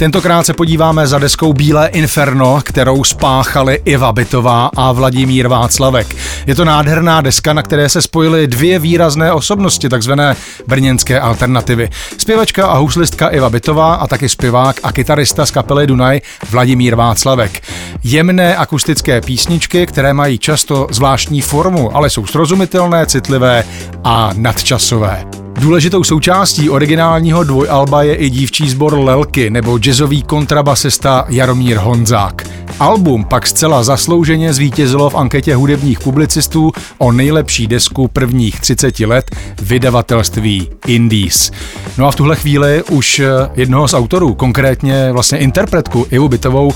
Tentokrát 0.00 0.46
se 0.46 0.54
podíváme 0.54 1.06
za 1.06 1.18
deskou 1.18 1.52
Bílé 1.52 1.88
inferno, 1.88 2.60
kterou 2.64 3.04
spáchali 3.04 3.78
Iva 3.84 4.12
Bytová 4.12 4.70
a 4.76 4.92
Vladimír 4.92 5.48
Václavek. 5.48 6.16
Je 6.46 6.54
to 6.54 6.64
nádherná 6.64 7.20
deska, 7.20 7.52
na 7.52 7.62
které 7.62 7.88
se 7.88 8.02
spojily 8.02 8.46
dvě 8.46 8.78
výrazné 8.78 9.32
osobnosti, 9.32 9.88
takzvané 9.88 10.36
brněnské 10.66 11.20
alternativy. 11.20 11.90
Zpěvačka 12.18 12.66
a 12.66 12.76
houslistka 12.76 13.28
Iva 13.28 13.50
Bytová 13.50 13.94
a 13.94 14.06
taky 14.06 14.28
zpěvák 14.28 14.80
a 14.82 14.92
kytarista 14.92 15.46
z 15.46 15.50
kapely 15.50 15.86
Dunaj 15.86 16.20
Vladimír 16.50 16.94
Václavek. 16.94 17.62
Jemné 18.04 18.56
akustické 18.56 19.20
písničky, 19.20 19.86
které 19.86 20.12
mají 20.12 20.38
často 20.38 20.86
zvláštní 20.90 21.40
formu, 21.40 21.96
ale 21.96 22.10
jsou 22.10 22.26
srozumitelné, 22.26 23.06
citlivé 23.06 23.64
a 24.04 24.30
nadčasové. 24.36 25.39
Důležitou 25.58 26.04
součástí 26.04 26.70
originálního 26.70 27.44
dvojalba 27.44 28.02
je 28.02 28.14
i 28.14 28.30
dívčí 28.30 28.70
sbor 28.70 28.98
Lelky 28.98 29.50
nebo 29.50 29.78
jazzový 29.78 30.22
kontrabasista 30.22 31.26
Jaromír 31.28 31.76
Honzák. 31.76 32.48
Album 32.80 33.24
pak 33.24 33.46
zcela 33.46 33.82
zaslouženě 33.82 34.52
zvítězilo 34.52 35.10
v 35.10 35.14
anketě 35.14 35.54
hudebních 35.54 36.00
publicistů 36.00 36.72
o 36.98 37.12
nejlepší 37.12 37.66
desku 37.66 38.08
prvních 38.08 38.60
30 38.60 39.00
let 39.00 39.36
vydavatelství 39.62 40.68
Indies. 40.86 41.50
No 41.98 42.06
a 42.06 42.10
v 42.10 42.16
tuhle 42.16 42.36
chvíli 42.36 42.82
už 42.90 43.22
jednoho 43.54 43.88
z 43.88 43.94
autorů, 43.94 44.34
konkrétně 44.34 45.12
vlastně 45.12 45.38
interpretku 45.38 46.06
Ivu 46.10 46.28
Bytovou, 46.28 46.72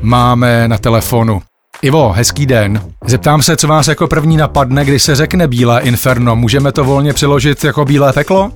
máme 0.00 0.68
na 0.68 0.78
telefonu. 0.78 1.47
Ivo, 1.82 2.12
hezký 2.12 2.46
den. 2.46 2.80
Zeptám 3.04 3.42
se, 3.42 3.56
co 3.56 3.68
vás 3.68 3.88
jako 3.88 4.08
první 4.08 4.36
napadne, 4.36 4.84
když 4.84 5.02
se 5.02 5.14
řekne 5.14 5.48
Bílé 5.48 5.82
inferno. 5.82 6.36
Můžeme 6.36 6.72
to 6.72 6.84
volně 6.84 7.12
přiložit 7.12 7.64
jako 7.64 7.84
bílé 7.84 8.12
peklo? 8.12 8.50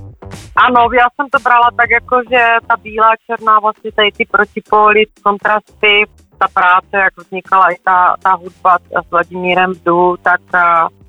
Ano, 0.55 0.89
já 0.93 1.07
jsem 1.15 1.29
to 1.29 1.39
brala 1.43 1.69
tak 1.77 1.89
jako, 1.89 2.21
že 2.29 2.41
ta 2.67 2.75
bílá, 2.83 3.09
černá, 3.25 3.59
vlastně 3.59 3.91
tady 3.91 4.11
ty 4.11 4.25
protipóly, 4.31 5.03
kontrasty, 5.23 6.05
ta 6.37 6.47
práce, 6.53 7.03
jak 7.03 7.17
vznikala 7.17 7.65
i 7.71 7.75
ta, 7.85 8.15
ta 8.23 8.33
hudba 8.33 8.77
s 9.07 9.11
Vladimírem 9.11 9.71
Vdu, 9.71 10.15
tak 10.21 10.41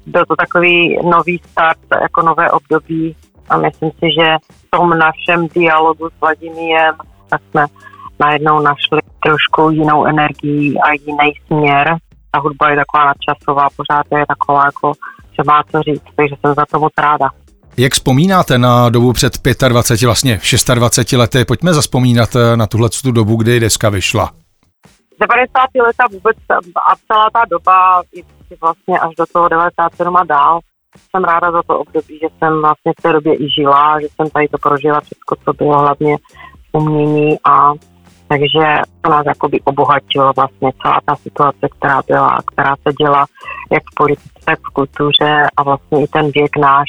byl 0.07 0.27
to 0.27 0.37
takový 0.37 0.99
nový 1.11 1.41
start, 1.51 1.79
jako 2.03 2.23
nové 2.23 2.51
období 2.51 3.17
a 3.49 3.57
myslím 3.57 3.91
si, 3.91 4.07
že 4.21 4.37
v 4.51 4.71
tom 4.71 4.91
našem 4.91 5.49
dialogu 5.55 6.09
s 6.09 6.21
Vladimírem 6.21 6.95
jsme 7.51 7.67
najednou 8.21 8.61
našli 8.61 9.01
trošku 9.25 9.71
jinou 9.71 10.05
energii 10.07 10.79
a 10.79 10.93
jiný 10.93 11.33
směr. 11.47 11.97
Ta 12.35 12.41
hudba 12.41 12.71
je 12.71 12.77
taková 12.77 13.05
nadčasová, 13.05 13.69
pořád 13.77 14.07
je 14.19 14.25
taková 14.29 14.65
jako, 14.65 14.93
že 15.31 15.43
má 15.47 15.63
co 15.71 15.83
říct, 15.83 16.03
takže 16.17 16.35
jsem 16.41 16.55
za 16.55 16.65
to 16.71 16.81
moc 16.81 16.93
ráda. 16.99 17.31
Jak 17.77 17.93
vzpomínáte 17.93 18.59
na 18.59 18.89
dobu 18.89 19.13
před 19.13 19.33
25, 19.69 20.07
vlastně 20.07 20.41
26 20.75 21.19
lety? 21.19 21.45
Pojďme 21.45 21.75
zaspomínat 21.75 22.37
eh, 22.37 22.57
na 22.57 22.67
tuhle 22.67 22.89
tu 23.03 23.13
dobu, 23.13 23.37
kdy 23.37 23.61
deska 23.61 23.89
vyšla. 23.89 24.31
90. 25.21 25.61
leta 25.87 26.05
vůbec 26.13 26.37
a 26.91 26.97
celá 27.07 27.31
ta 27.33 27.45
doba, 27.51 28.03
vlastně 28.61 28.99
až 28.99 29.15
do 29.19 29.25
toho 29.33 29.49
97 29.49 30.17
a 30.17 30.25
dál, 30.25 30.61
jsem 31.11 31.25
ráda 31.25 31.53
za 31.53 31.63
to 31.63 31.79
období, 31.79 32.19
že 32.23 32.29
jsem 32.39 32.61
vlastně 32.61 32.93
v 32.99 33.03
té 33.03 33.13
době 33.13 33.35
i 33.35 33.51
žila, 33.51 34.01
že 34.01 34.07
jsem 34.15 34.31
tady 34.31 34.49
to 34.49 34.59
prožila 34.59 35.01
všechno, 35.01 35.37
co 35.45 35.53
bylo 35.53 35.79
hlavně 35.79 36.17
umění 36.73 37.39
a 37.45 37.73
takže 38.35 38.83
to 39.01 39.11
nás 39.11 39.27
jakoby 39.27 39.61
obohatilo 39.61 40.33
vlastně 40.37 40.71
celá 40.83 41.01
ta 41.05 41.17
situace, 41.17 41.69
která 41.79 42.03
byla, 42.07 42.39
která 42.47 42.75
se 42.77 42.93
děla 42.93 43.27
jak 43.73 43.83
v 43.83 43.95
politice, 43.97 44.31
tak 44.45 44.59
v 44.59 44.73
kultuře 44.73 45.43
a 45.57 45.63
vlastně 45.63 46.05
i 46.05 46.07
ten 46.07 46.31
věk 46.31 46.57
náš 46.57 46.89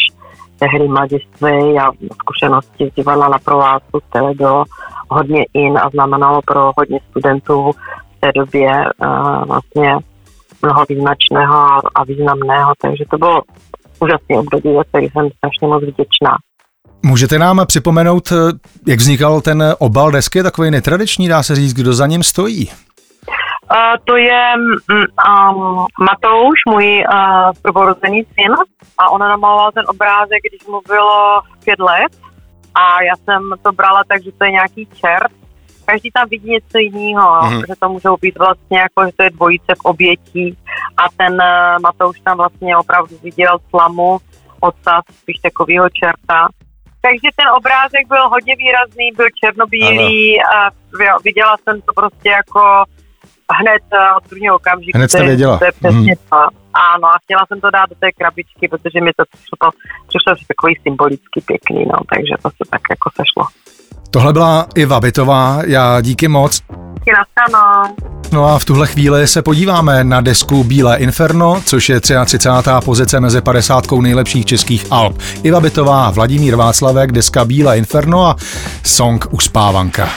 tehdy 0.60 0.88
mladiství 0.88 1.80
a 1.80 1.92
zkušenosti 2.22 2.90
z 2.92 2.96
divadla 2.96 3.28
na 3.28 3.38
provázku, 3.46 4.00
které 4.10 4.34
bylo 4.34 4.64
hodně 5.10 5.46
in 5.54 5.78
a 5.78 5.90
znamenalo 5.90 6.40
pro 6.46 6.72
hodně 6.78 7.00
studentů 7.10 7.72
v 8.18 8.20
té 8.20 8.30
době 8.36 8.70
uh, 8.72 9.44
vlastně 9.46 9.98
mnoho 10.62 10.86
význačného 10.90 11.58
a 11.96 12.04
významného, 12.04 12.74
takže 12.82 13.04
to 13.12 13.18
bylo 13.18 13.42
úžasné 14.00 14.40
období, 14.40 14.76
za 14.76 14.84
který 14.84 15.08
jsem 15.10 15.30
strašně 15.38 15.68
moc 15.68 15.84
vděčná. 15.84 16.36
Můžete 17.06 17.40
nám 17.40 17.66
připomenout, 17.66 18.32
eh, 18.32 18.36
jak 18.88 19.00
vznikal 19.00 19.42
ten 19.42 19.64
obal 19.80 20.12
desky, 20.12 20.44
takový 20.44 20.72
netradiční, 20.72 21.28
dá 21.28 21.44
se 21.44 21.56
říct, 21.56 21.74
kdo 21.74 21.94
za 21.94 22.08
ním 22.08 22.24
stojí? 22.24 22.70
Uh, 22.70 23.78
to 24.04 24.16
je 24.16 24.54
um, 24.58 25.86
Matouš, 26.00 26.60
můj 26.70 27.04
uh, 27.14 27.52
prvorozený 27.62 28.24
syn, 28.24 28.54
a 28.98 29.10
on 29.10 29.20
namaloval 29.20 29.72
ten 29.72 29.84
obrázek, 29.88 30.40
když 30.50 30.68
mu 30.68 30.82
bylo 30.88 31.42
pět 31.64 31.80
let. 31.80 32.12
A 32.76 33.04
já 33.04 33.16
jsem 33.16 33.42
to 33.62 33.72
brala 33.72 34.04
tak, 34.08 34.24
že 34.24 34.32
to 34.32 34.46
je 34.46 34.52
nějaký 34.52 34.86
čert. 34.86 35.32
Každý 35.86 36.12
tam 36.12 36.30
vidí 36.30 36.50
něco 36.50 36.78
jiného, 36.78 37.42
mm-hmm. 37.42 37.66
že 37.68 37.74
to 37.80 37.90
můžou 37.90 38.18
být 38.22 38.38
vlastně 38.38 38.80
jako, 38.80 39.06
že 39.06 39.12
to 39.18 39.24
je 39.24 39.30
dvojice 39.30 39.72
v 39.76 39.86
obětí. 39.86 40.58
A 40.98 41.04
ten 41.18 41.34
uh, 41.34 41.82
Matouš 41.82 42.20
tam 42.20 42.38
vlastně 42.38 42.78
opravdu 42.78 43.18
viděl 43.24 43.58
slamu, 43.70 44.18
ocas, 44.60 45.04
spíš 45.22 45.38
takového 45.40 45.90
čerta 45.90 46.48
takže 47.06 47.28
ten 47.40 47.48
obrázek 47.60 48.04
byl 48.14 48.24
hodně 48.36 48.54
výrazný, 48.64 49.08
byl 49.20 49.30
černobílý 49.42 50.42
ano. 50.42 50.50
a 50.56 51.18
viděla 51.28 51.56
jsem 51.64 51.76
to 51.82 51.92
prostě 52.00 52.30
jako 52.40 52.62
hned 53.60 53.84
eh, 53.94 54.16
od 54.18 54.24
prvního 54.30 54.56
okamžiku. 54.56 54.98
Hned 54.98 55.10
jste 55.12 55.24
věděla. 55.24 55.58
To 55.58 55.66
je 55.66 55.72
přesně 55.72 56.14
hmm. 56.16 56.30
to. 56.30 56.42
Ano, 56.96 57.08
a 57.16 57.18
chtěla 57.24 57.44
jsem 57.48 57.62
to 57.62 57.70
dát 57.72 57.90
do 57.90 57.96
té 57.96 58.12
krabičky, 58.12 58.68
protože 58.68 59.02
mi 59.02 59.12
to 59.18 59.24
přišlo, 59.32 59.56
přišlo 60.08 60.30
takový 60.48 60.74
symbolicky 60.84 61.40
pěkný, 61.46 61.86
no, 61.94 61.98
takže 62.14 62.34
to 62.44 62.50
se 62.50 62.64
tak 62.70 62.82
jako 62.90 63.08
sešlo. 63.20 63.44
Tohle 64.12 64.34
byla 64.34 64.68
Iva 64.76 65.00
Bytová, 65.00 65.60
já 65.66 66.02
díky 66.02 66.28
moc. 66.28 66.62
Díky. 66.94 68.15
No 68.32 68.46
a 68.46 68.60
v 68.60 68.66
tuhle 68.66 68.88
chvíli 68.88 69.28
se 69.28 69.42
podíváme 69.42 70.04
na 70.04 70.22
desku 70.22 70.64
Bílé 70.64 70.98
inferno, 70.98 71.62
což 71.66 71.90
je 71.90 72.00
33. 72.00 72.50
pozice 72.86 73.20
mezi 73.20 73.42
50 73.42 73.92
nejlepších 73.92 74.46
českých 74.46 74.86
alb. 74.92 75.20
Iva 75.44 75.60
Bytová, 75.60 76.12
Vladimír 76.12 76.56
Václavek, 76.56 77.12
deska 77.12 77.46
Bílé 77.46 77.78
inferno 77.78 78.26
a 78.26 78.36
song 78.84 79.26
Uspávanka. 79.32 80.10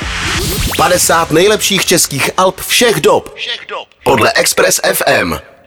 50 0.77 1.31
nejlepších 1.31 1.87
českých 1.87 2.31
alb 2.37 2.61
všech 2.61 3.01
dob. 3.01 3.35
Všech 3.35 3.61
dob. 3.69 3.89
Podle 4.05 4.33
Express 4.33 4.81
FM. 4.93 5.58